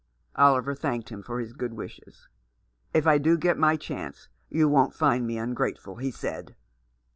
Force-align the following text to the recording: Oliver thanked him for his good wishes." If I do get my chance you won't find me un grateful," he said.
Oliver 0.35 0.73
thanked 0.73 1.09
him 1.09 1.21
for 1.21 1.39
his 1.39 1.53
good 1.53 1.75
wishes." 1.75 2.27
If 2.95 3.05
I 3.05 3.19
do 3.19 3.37
get 3.37 3.55
my 3.55 3.75
chance 3.77 4.29
you 4.49 4.67
won't 4.67 4.95
find 4.95 5.27
me 5.27 5.37
un 5.37 5.53
grateful," 5.53 5.97
he 5.97 6.09
said. 6.09 6.55